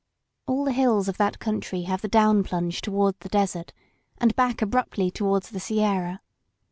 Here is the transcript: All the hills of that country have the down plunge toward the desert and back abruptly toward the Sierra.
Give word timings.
All 0.47 0.65
the 0.65 0.71
hills 0.71 1.07
of 1.07 1.17
that 1.17 1.37
country 1.37 1.83
have 1.83 2.01
the 2.01 2.07
down 2.07 2.41
plunge 2.43 2.81
toward 2.81 3.19
the 3.19 3.29
desert 3.29 3.71
and 4.17 4.35
back 4.35 4.63
abruptly 4.63 5.11
toward 5.11 5.43
the 5.43 5.59
Sierra. 5.59 6.21